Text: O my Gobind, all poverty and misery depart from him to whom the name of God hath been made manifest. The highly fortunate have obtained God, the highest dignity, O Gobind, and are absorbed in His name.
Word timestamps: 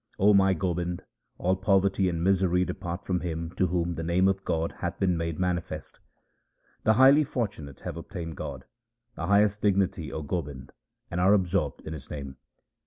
O 0.17 0.33
my 0.33 0.55
Gobind, 0.55 1.03
all 1.37 1.55
poverty 1.55 2.09
and 2.09 2.23
misery 2.23 2.65
depart 2.65 3.05
from 3.05 3.19
him 3.19 3.51
to 3.51 3.67
whom 3.67 3.93
the 3.93 4.01
name 4.01 4.27
of 4.27 4.43
God 4.43 4.71
hath 4.79 4.97
been 4.99 5.15
made 5.15 5.37
manifest. 5.37 5.99
The 6.85 6.93
highly 6.93 7.23
fortunate 7.23 7.81
have 7.81 7.97
obtained 7.97 8.35
God, 8.35 8.65
the 9.13 9.27
highest 9.27 9.61
dignity, 9.61 10.11
O 10.11 10.23
Gobind, 10.23 10.71
and 11.11 11.21
are 11.21 11.35
absorbed 11.35 11.81
in 11.81 11.93
His 11.93 12.09
name. 12.09 12.37